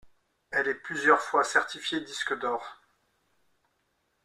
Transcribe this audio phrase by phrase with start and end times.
[0.49, 2.81] Elle est plusieurs fois certifiée disque d'Or.